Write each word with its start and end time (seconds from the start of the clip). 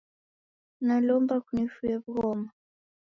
Nalomba 0.85 1.35
kunifuye 1.45 1.95
w'ughoma. 2.03 2.49